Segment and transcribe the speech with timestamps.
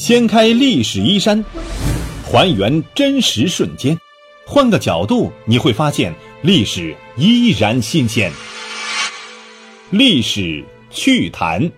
[0.00, 1.44] 掀开历史衣衫，
[2.24, 3.94] 还原真实瞬间，
[4.46, 6.10] 换个角度你会发现
[6.42, 8.32] 历史依然新鲜。
[9.90, 11.70] 历史趣谈。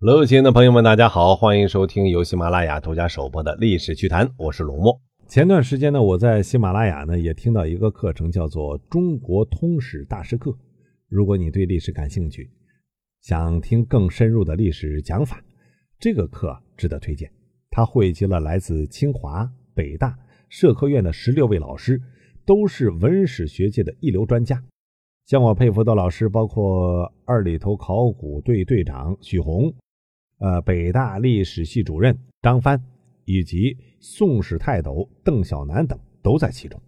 [0.00, 5.00] 楼前的朋友们，大家好，欢迎收听由喜马拉雅独家首播的历史趣谈，我是龙墨。
[5.26, 10.50] 前段时间呢，我在喜马拉雅呢也听到一个课程，叫做《中国通史大师课》。
[11.08, 12.50] 如果你对历史感兴趣，
[13.20, 15.42] 想听更深入的历史讲法，
[15.98, 17.30] 这个课值得推荐。
[17.70, 22.00] 它汇集了来自清华、北大、社科院的十六位老师，
[22.46, 24.62] 都是文史学界的一流专家。
[25.26, 29.72] 像我佩服的老师，包括二里头考古队队长许宏，
[30.38, 32.82] 呃，北大历史系主任张帆，
[33.26, 36.80] 以及宋史泰斗邓小南等，都在其中。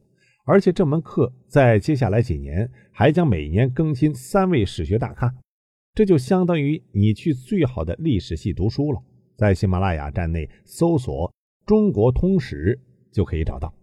[0.44, 5.33] 而且这门课在接下来几年还将每年更新三位史学大咖，
[5.94, 9.02] 这就相当于你去最好的历史系读书了。
[9.36, 11.30] 在喜马拉雅站内搜索
[11.66, 12.80] “中国通史”
[13.12, 13.74] 就可以找到。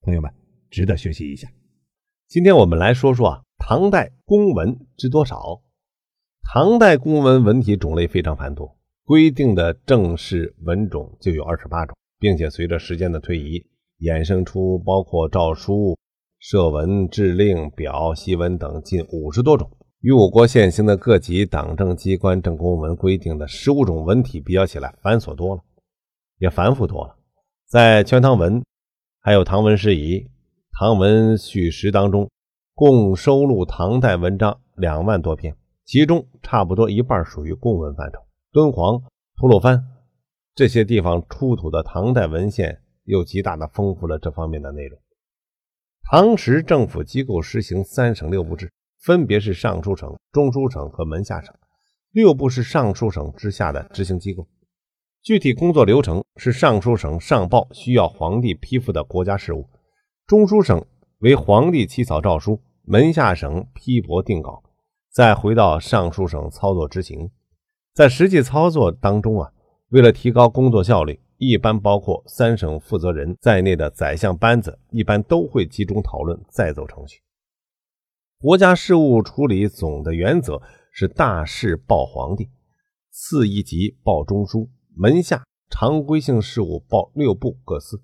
[0.00, 0.32] 朋友们，
[0.70, 1.46] 值得学习一下。
[2.28, 5.60] 今天我们来说说啊，唐代公文知多少？
[6.42, 13.66] 唐代公文文体种类非常繁多，规定的正式文种就有二十八种，并且随着时间的推移。
[14.00, 15.98] 衍生出包括诏书、
[16.38, 19.68] 社文、制令、表、檄文等近五十多种，
[20.00, 25.62] 与我国现行的各级党政机关政公文规定的十五种文体比较起来，繁琐多了，
[26.38, 27.16] 也繁复多了。
[27.66, 28.60] 在《全唐文》
[29.20, 30.20] 还有《唐文诗仪》
[30.78, 32.30] 《唐文续实》当中，
[32.74, 38.18] 共收录唐代文章两万多篇，其中差不多一半属于公文范畴。
[38.52, 39.02] 敦煌、
[39.36, 39.84] 吐鲁番
[40.54, 42.82] 这些地方出土的唐代文献。
[43.08, 45.00] 又极大的丰富了这方面的内容。
[46.10, 51.54] 唐时政府机构实行三省六部制，分别是尚书省、中书省和门下省。
[52.12, 54.46] 六部是尚书省之下的执行机构，
[55.22, 59.68] 具体工作流程是尚书省上报需要皇帝批复的国家事务，
[60.26, 60.84] 中书省
[61.18, 64.62] 为皇帝起草诏书，门下省批驳定稿，
[65.12, 67.30] 再回到尚书省操作执行。
[67.94, 69.52] 在实际操作当中啊，
[69.90, 71.20] 为了提高工作效率。
[71.40, 77.20] 一般包括三省负责人在内的宰相班子，一般都会集中讨论，再走程序。
[78.40, 80.62] 国家事务处理总的原则
[80.92, 82.48] 是大事报皇帝，
[83.10, 88.00] 次一级报中书，门下常规性事务报六部各司。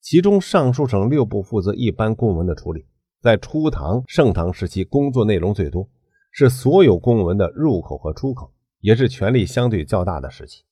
[0.00, 2.86] 其中尚书省六部负责一般公文的处理，
[3.20, 5.86] 在初唐、盛唐时期工作内容最多，
[6.30, 8.50] 是所有公文的入口和出口，
[8.80, 10.62] 也是权力相对较大的时期。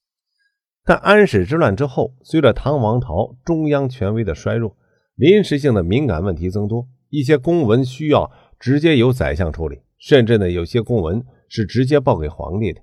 [0.82, 4.75] 但安史之乱之后，随着唐王朝中央权威的衰弱，
[5.15, 8.31] 临时性的敏感问题增多，一些公文需要
[8.65, 12.81] 直接由宰相处理，甚至呢，有些公文是直接报给皇帝的。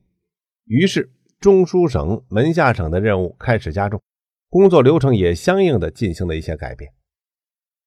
[0.65, 3.99] 于是，中书省门下省的任务开始加重，
[4.47, 6.91] 工作流程也相应的进行了一些改变。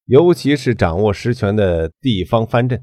[0.07, 2.83] 尤其是掌握实权的地方藩镇，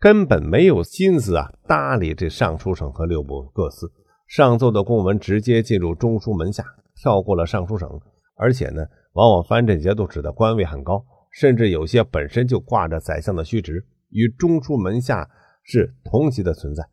[0.00, 3.88] 根本没有心思啊搭理这尚书省和六部各司。
[4.26, 6.64] 上奏的公文直接进入中书门下，
[6.96, 7.88] 跳过了尚书省，
[8.34, 15.28] 而且呢，往往藩镇节度使的官位很高，甚至有些本身就挂着宰相的虚职，与中书门下
[15.62, 16.84] 是同级的存在。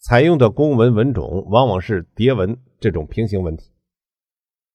[0.00, 3.72] 采用的公文文种往往是叠文这种平行文体。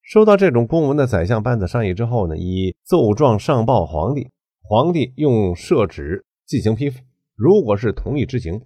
[0.02, 4.30] 收到这种公文的宰相班子商议之后呢，以奏状上报皇帝，
[4.62, 7.00] 皇帝用设旨进行批复。
[7.34, 8.60] 如果是同意执行，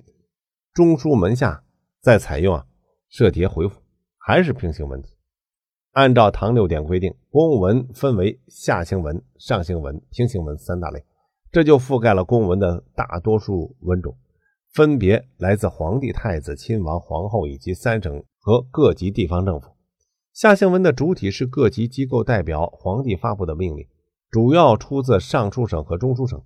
[0.75, 1.63] 中书门下
[2.01, 2.67] 再采用啊。
[3.09, 3.81] 设牒回复
[4.19, 5.17] 还是平行文体。
[5.93, 11.03] 按照唐六典规定，公文分为下行文、上行文、平行文三大类，
[11.51, 14.17] 这就覆盖了公文的大多数文种，
[14.73, 19.71] 分别来自皇帝、太子、亲王、皇后以及三省和各级地方政府。
[20.35, 23.87] 下行文的主体是各级机构代表皇帝发布的命令，
[24.31, 26.41] 主要出自尚书省和中书省。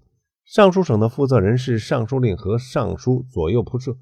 [0.45, 3.97] 尚书省的负责人是尚书令和尚书左右仆射。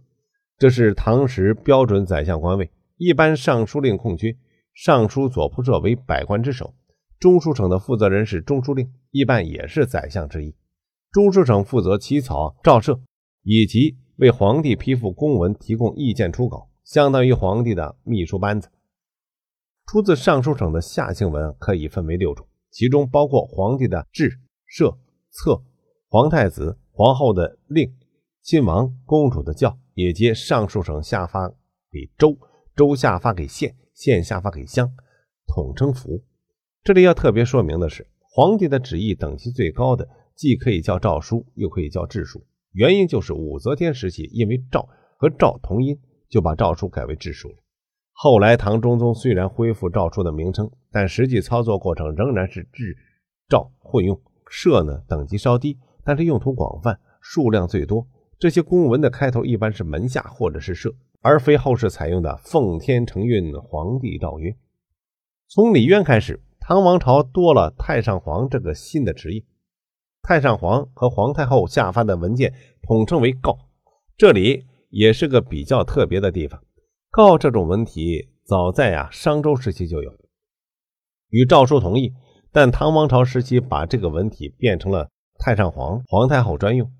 [0.59, 4.37] 这是唐时标准宰相官位，一般尚书令空缺，
[4.75, 6.75] 尚书左仆射为百官之首。
[7.19, 10.55] 中书省的负责人是中书令，一般也是宰相之一。
[11.13, 13.01] 中书省负责起草诏册，
[13.43, 18.69] 以及为皇帝批复公文提供意见初稿，相当于皇帝的秘书班子。
[19.87, 24.97] 出自尚书省的下行文可以分为六种，其中包括皇帝的制、赦、
[25.31, 25.63] 册，
[26.09, 27.93] 皇太子、皇后的令，
[28.43, 29.77] 亲王、公主的教。
[29.95, 31.51] 也接尚书省下发
[31.91, 32.39] 给州，
[32.75, 34.91] 州下发给县，县下发给乡，
[35.47, 36.23] 统称府。
[36.83, 40.09] 这里要特别说明的是，皇帝的旨意等级最高的，
[40.41, 42.43] 既可以叫诏书，又可以叫制书。
[42.73, 44.89] 原因就是武则天时期，因为诏
[45.19, 46.01] 和诏同音，
[46.31, 47.57] 就把诏书改为制书了。
[48.13, 52.97] 后来唐中宗虽然恢复诏书的名称，但实际操作过程仍然是制
[53.51, 54.19] 诏混用。
[54.51, 58.09] 赦呢等级稍低，但是用途广泛，数量最多。
[58.39, 60.91] 这些公文的开头一般是门下或者是赦，
[61.21, 64.57] 而非后世采用的奉天承运、皇帝诏曰。
[65.49, 69.45] 从李渊开始，唐王朝多了太上皇这个新的职业。
[70.23, 73.59] 太上皇和皇太后下发的文件统称为告，
[74.17, 76.63] 这里也是个比较特别的地方。
[77.11, 80.13] 告这种文体早在啊商周时期就有，
[81.31, 82.13] 与诏书同义。
[82.53, 85.09] 但唐王朝时期把这个文体变成了
[85.39, 86.91] 太上皇、皇太后专用。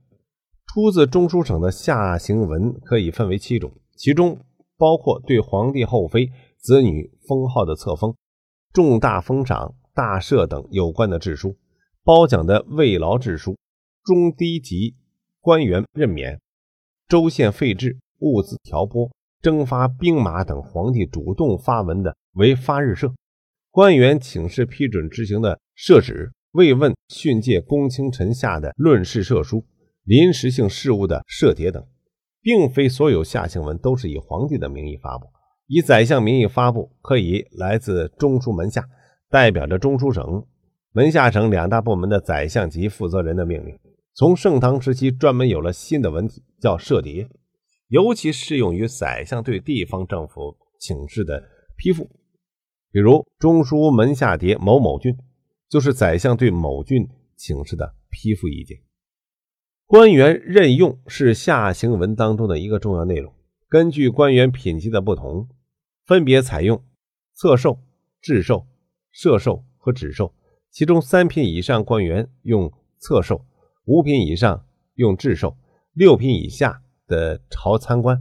[0.67, 4.39] 出自中书省的下行文可以分为七种，其中
[4.79, 8.15] 包括对皇帝后妃、子女封号的册封、
[8.73, 11.57] 重大封赏、大赦等有关的制书，
[12.03, 13.57] 褒奖的慰劳制书、
[14.05, 14.97] 中低级
[15.41, 16.41] 官员任免、
[17.07, 19.11] 州县废制、物资调拨、
[19.41, 23.13] 征发兵马等皇帝主动发文的为发日社。
[23.71, 29.65] 官员请示批准执行的设旨、慰问训诫公卿臣下的论事赦书、
[30.03, 31.87] 临时性事务的赦牒等，
[32.41, 35.27] 并非所有下行文都是以皇帝的名义发布。
[35.67, 38.85] 以宰相名义发布，可以来自中书门下，
[39.29, 40.45] 代表着中书省、
[40.93, 43.79] 门下省两大部门的宰相级负责人的命令。
[44.13, 47.29] 从盛唐时期，专门有了新的文体，叫赦牒，
[47.89, 51.43] 尤其适用于宰相对地方政府请示的
[51.77, 52.11] 批复。
[52.91, 55.17] 比如中书门下牒某某郡，
[55.69, 58.81] 就是宰相对某郡请示的批复意见。
[59.87, 63.33] 官员任用是下行文当中的一个重要内容。
[63.69, 65.49] 根据官员品级的不同，
[66.05, 66.83] 分别采用
[67.33, 67.79] 册授、
[68.21, 68.67] 制授、
[69.13, 70.35] 设授和旨授。
[70.71, 73.45] 其中三品以上官员用册授，
[73.87, 74.65] 五品以上
[74.95, 75.57] 用制授，
[75.95, 78.17] 六品以下的朝参官、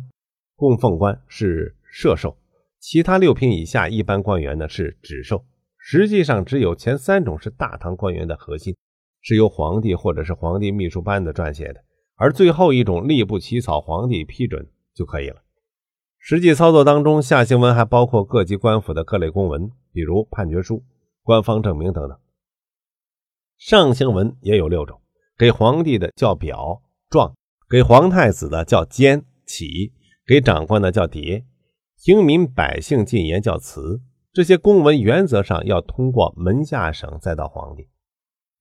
[0.55, 2.35] 供奉官是赦授。
[2.79, 5.45] 其他六品以下一般官员呢是旨授，
[5.77, 8.75] 实际上只有前三种是大唐官员的核心，
[9.21, 11.83] 是由皇帝或者是皇帝秘书班子撰写的，
[12.15, 15.43] 而最后一种吏部起草，皇帝批准就可以了。
[16.17, 20.83] 实际操作当中，下行文还包括各级官府的各类公文，比如判决书、
[21.21, 22.17] 官方证明等等。
[23.59, 25.01] 上行文也有六种，
[25.37, 27.35] 给皇帝的叫表状，
[27.69, 29.91] 给皇太子的叫笺启，
[30.25, 31.43] 给长官的叫牒。
[32.01, 33.99] 平民百姓进言叫词，
[34.31, 37.89] 这些公文原则上要通过门下省再到皇帝。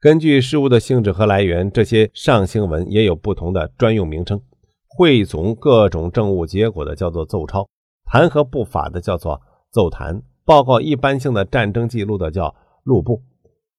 [0.01, 4.43] 根据事务的性质和来源，这些上行文也有不同的专用名称。
[4.89, 7.69] 汇总各种政务结果的叫做奏抄，
[8.05, 9.41] 弹劾不法的叫做
[9.71, 12.53] 奏弹，报告一般性的战争记录的叫
[12.83, 13.23] 录部，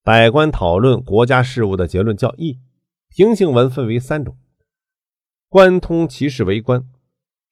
[0.09, 2.57] 百官讨论国家事务的结论叫议。
[3.09, 4.35] 平行文分为三种：
[5.47, 6.83] 官通其事为官，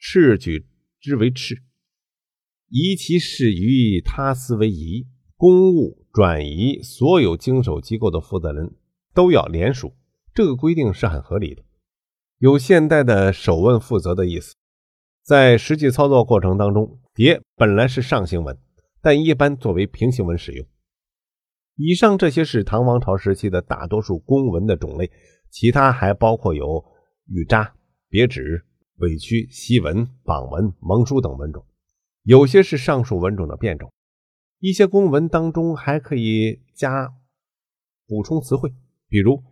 [0.01, 0.65] 敕举
[1.00, 1.59] 之为敕。
[2.68, 5.06] 移其事于他司为宜，
[5.36, 8.74] 公务转移所有经手机构的负责人
[9.13, 9.94] 都要联署，
[10.33, 11.62] 这个规定是很合理的，
[12.39, 14.56] 有现代的首问负责的意思。
[15.24, 18.57] 在实际操作过程当中，牒本来是上行文，
[19.00, 20.65] 但一般作为平行文使用。
[21.77, 25.12] 以上这些是唐王朝时期的大多数公文的种类，
[25.51, 26.83] 其他还包括有
[27.27, 27.71] 御札、
[28.09, 28.65] 别旨、
[28.95, 31.63] 委屈、檄文、榜文、盟书等文种。
[32.23, 33.94] 有些是上述文种的变种，
[34.59, 37.13] 一些公文当中还可以加
[38.07, 38.73] 补充词汇，
[39.07, 39.44] 比如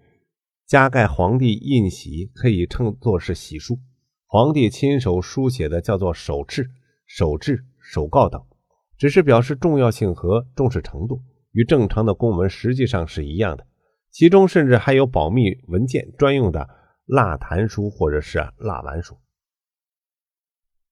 [0.65, 3.77] 加盖皇帝印玺可以称作是玺书，
[4.25, 6.67] 皇帝亲手书写的叫做手敕、
[7.05, 8.43] 手制、手告等，
[8.97, 11.21] 只是表示重要性和重视程度，
[11.55, 13.65] 与正常的公文实际上是一样的。
[14.11, 16.69] 其中甚至还有保密文件专用的
[17.05, 19.17] 蜡坛书或者是蜡丸书。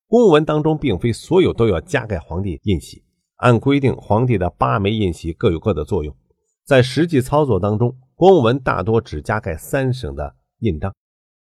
[0.08, 3.04] 公文当中，并非所有都要加盖皇帝印玺。
[3.36, 6.16] 按规定，皇帝的八枚印玺各有各的作用。
[6.66, 10.96] 在实际操作当中，公文大多只加盖三省的印章，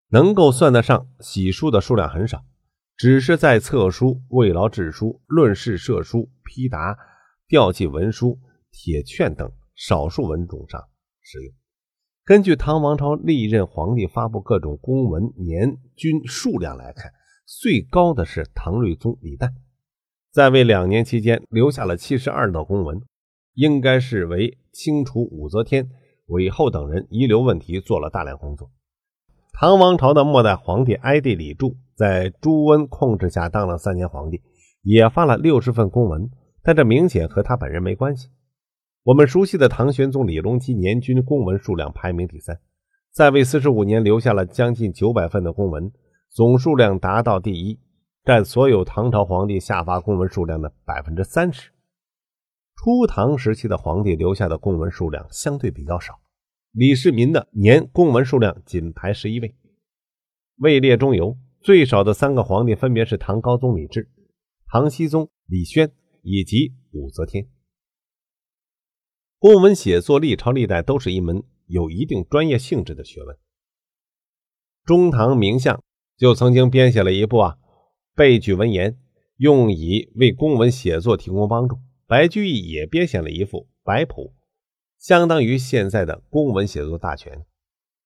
[0.09, 2.43] 能够算得上玺书的数量很少，
[2.95, 6.97] 只是在册书、慰劳制书、论事赦书、批答、
[7.47, 8.39] 调祭文书、
[8.75, 10.83] 铁券等少数文种上
[11.21, 11.53] 使用。
[12.25, 17.11] 根据唐王朝历任皇帝发布各种公文年均数量来看。
[17.47, 19.53] 最高的是唐睿宗李旦，
[20.31, 22.99] 在位两年期间留下了七十二道公文，
[23.53, 25.87] 应该是为清除武则天、
[26.25, 28.71] 韦后等人遗留问题做了大量工作。
[29.53, 34.41] 唐王朝的末代皇帝哀帝李柱在朱温控制下当了三年皇帝，
[34.81, 36.31] 也发了六十份公文，
[36.63, 38.29] 但这明显和他本人没关系。
[39.05, 42.59] 我们熟悉的唐玄宗李隆基年均公文数量排名第三，
[43.11, 45.91] 在位四十五年留下了将近九百份的公文。
[46.31, 47.79] 总数量达到第一，
[48.23, 51.69] 占所有唐朝皇帝下发公文数量的百分之三十。
[52.77, 56.19] 初唐时期的皇帝留下的公文数量相对比较少，
[56.71, 59.55] 李世民的年公文数量仅排十一位，
[60.57, 61.37] 位列中游。
[61.61, 64.09] 最少的三个皇帝分别是唐高宗李治、
[64.65, 65.91] 唐僖宗李宣
[66.23, 67.47] 以及武则天。
[69.45, 73.37] 公文写作历朝历代都是一门有一定专业性质的学问。
[74.83, 75.83] 中唐名相
[76.17, 77.57] 就曾经编写了一部啊
[78.15, 78.97] 备举文言，
[79.37, 81.77] 用以为公文写作提供帮助。
[82.07, 84.33] 白居易也编写了一副白谱，
[84.97, 87.45] 相当于现在的公文写作大全。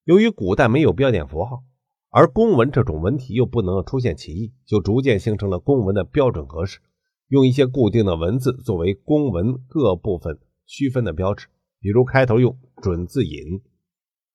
[0.04, 1.64] 由于古代没有标点符号。
[2.10, 6.80] 而公文这种文体又不能出现歧义，就逐渐形成了公文的标准格式，
[7.30, 10.38] 用一些固定的文字作为公文各部分
[10.70, 11.48] 区分的标志，
[11.80, 13.60] 比如开头用准字引，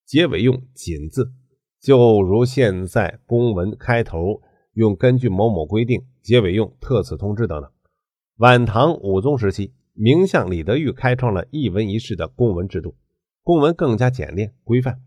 [0.05, 1.33] 结尾用锦字，
[1.81, 7.71] 就如现在公文开头用根据某某规定，结尾用特此通知等等。
[8.39, 12.97] 晚唐武宗时期，名相李德裕开创了一文一式的公文制度，
[13.45, 15.01] 公文更加简练规范。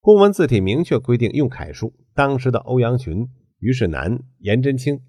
[0.00, 3.26] 公文字体明确规定用楷书，当时的欧阳询、
[3.58, 5.00] 虞世南、颜真卿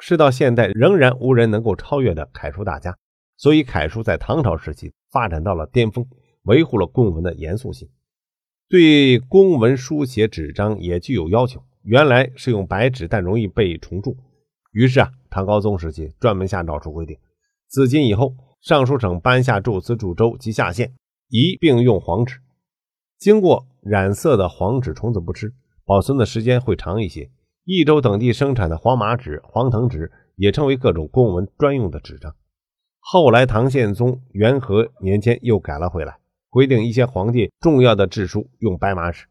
[0.00, 2.96] 是到现代仍然无人能够超越的楷书大家，
[3.36, 6.06] 所以楷书在唐朝时期发展到了巅峰，
[6.44, 7.88] 维护了公文的严肃性。
[8.68, 14.16] 对公文书写纸张也具有要求，原来是用白纸，但容易被虫蛀，
[14.72, 17.18] 于是啊，唐高宗时期专门下诏书规定，
[17.68, 20.94] 自今以后，尚书省颁下注词、铸州及下线，
[21.28, 22.40] 一并用黄纸。
[23.18, 25.52] 经过染色的黄纸虫子不吃，
[25.84, 27.30] 保存的时间会长一些。
[27.64, 32.34] 益州等地生产的黄麻纸、黄藤纸也成为各种公文专用的纸张。
[33.06, 36.18] 后来唐宪宗元和年间又改了回来，
[36.48, 39.26] 规定一些皇帝重要的制书用白麻纸。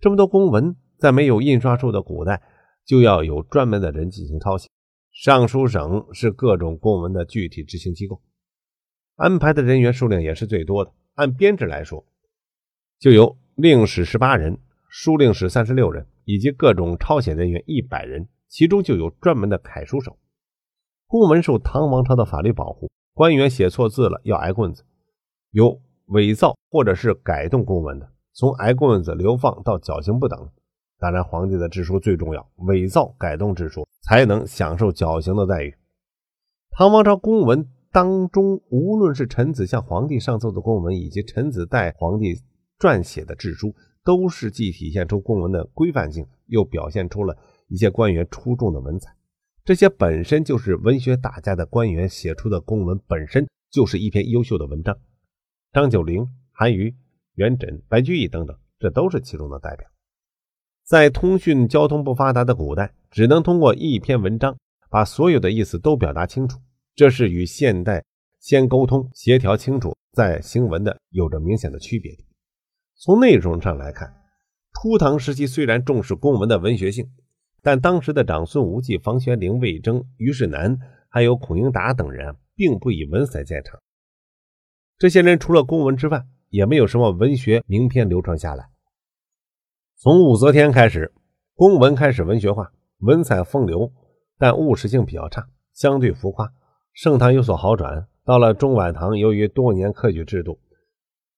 [0.00, 2.40] 这么多公文，在没有印刷术的古代，
[2.86, 4.70] 就要有专门的人进行抄写。
[5.12, 8.22] 尚书省是各种公文的具体执行机构，
[9.16, 10.90] 安排的人员数量也是最多的。
[11.16, 12.06] 按编制来说。
[12.98, 20.18] 就有令史十八人，书令史三十六人，以及各种抄写人员一百人，其中就有专门的楷书手。
[21.08, 24.84] 公文受唐王朝的法律保护，官员写错字了要挨棍子，
[25.50, 30.50] 有伪造或者是改动公文的，从挨棍子、流放到绞刑不等。
[30.98, 35.74] 当然，皇帝的制书最重要，伪造、改动制书才能享受绞刑的待遇。
[36.70, 42.42] 唐王朝公文当中，无论是臣子向皇帝上奏的公文，以及臣子代皇帝。
[42.78, 43.72] 撰写的制书
[44.04, 47.36] 都是既体现出公文的规范性，又表现出了
[47.68, 49.14] 一些官员出众的文采。
[49.64, 54.98] 这些本身就是文学大家的官员写出的公文，本身就是一篇优秀的文章。
[55.72, 56.96] 张九龄、韩愈、
[57.34, 59.88] 元稹、白居易等等，这都是其中的代表。
[60.82, 64.56] 在通讯交通不发达的古代，只能通过一篇文章
[64.90, 66.58] 把所有的意思都表达清楚，
[66.96, 68.04] 这是与现代
[68.40, 72.24] 先沟通协调清楚再行文的有着明显的区别的。
[72.96, 74.12] 从内容上来看，
[74.74, 77.08] 初唐时期虽然重视公文的文学性，
[77.62, 80.76] 但当时的长孙无忌、房玄龄、魏征、虞世南，
[81.08, 83.80] 还有孔英达等人，并不以文采见长。
[84.98, 88.68] 这些人除了公文之外，也没有什么文学名篇流传下来。
[89.96, 91.12] 从武则天开始，
[91.54, 93.92] 公文开始文学化，文采风流，
[94.36, 96.52] 但务实性比较差，相对浮夸。
[96.92, 100.58] 盛唐有所好转，到了中晚唐，由于多年科举制度。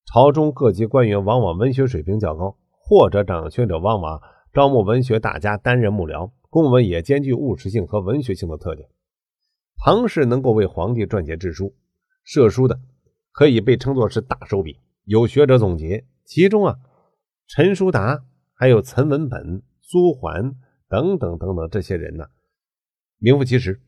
[0.07, 4.21] 朝中各级官员往往文学水平较高，或者掌权者往往
[4.55, 6.31] 招募文学大家担任幕僚。
[6.49, 8.89] 公文也兼具务实性和文学性的特点。
[9.77, 11.75] 唐氏能够为皇帝撰写制书、
[12.23, 12.79] 设书的，
[13.33, 14.79] 可以被称作是大手笔。
[15.05, 16.77] 有学者总结，其中啊，
[17.49, 20.55] 陈叔达、还有岑文本、苏桓
[20.89, 22.27] 等等等等这些人呢，
[23.19, 23.81] 名副其实，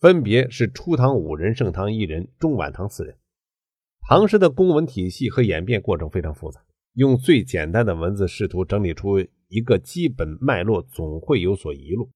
[0.00, 3.16] 分别是初唐五人、盛唐一人、中晚唐四人。
[4.08, 6.60] 唐诗的公文体系和演变过程非常复杂，
[6.94, 12.08] 用最简单的文字试图整理出一个基本脉络，总会有所遗漏。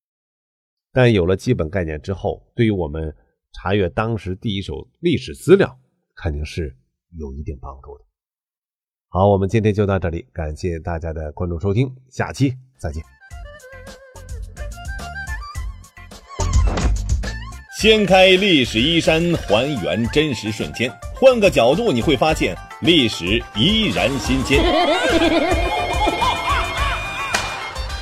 [0.92, 3.14] 但有了基本概念之后，对于我们
[3.54, 5.78] 查阅当时第一手历史资料，
[6.14, 6.76] 肯定是
[7.18, 8.04] 有一定帮助的。
[9.08, 13.02] 好，我们今天就到这里，感谢大家的关注收听，下期再见。
[17.80, 20.88] 掀开历史衣衫，还原真实瞬间。
[21.14, 24.62] 换个角度，你会发现历史依然新鲜。